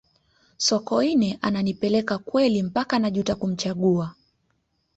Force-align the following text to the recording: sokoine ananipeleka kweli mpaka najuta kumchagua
sokoine 0.57 1.39
ananipeleka 1.41 2.17
kweli 2.17 2.63
mpaka 2.63 2.99
najuta 2.99 3.35
kumchagua 3.35 4.15